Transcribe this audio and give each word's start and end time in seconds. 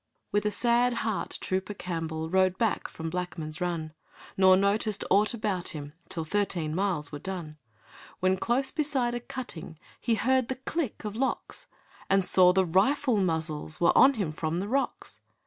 With 0.31 0.47
a 0.47 0.51
sad 0.51 0.93
heart 1.05 1.37
Trooper 1.41 1.75
Campbell 1.75 2.27
Rode 2.27 2.57
back 2.57 2.87
from 2.87 3.11
Blackman's 3.11 3.61
Run, 3.61 3.93
Nor 4.35 4.57
noticed 4.57 5.03
aught 5.11 5.35
about 5.35 5.67
him 5.77 5.93
Till 6.09 6.25
thirteen 6.25 6.73
miles 6.73 7.11
were 7.11 7.19
done; 7.19 7.59
When, 8.19 8.35
close 8.37 8.71
beside 8.71 9.13
a 9.13 9.19
cutting, 9.19 9.77
He 9.99 10.15
heard 10.15 10.47
the 10.47 10.55
click 10.55 11.05
of 11.05 11.15
locks, 11.15 11.67
And 12.09 12.25
saw 12.25 12.51
the 12.51 12.65
rifle 12.65 13.17
muzzles 13.17 13.79
Were 13.79 13.95
on 13.95 14.15
him 14.15 14.31
from 14.31 14.59
the 14.59 14.67
rocks. 14.67 15.19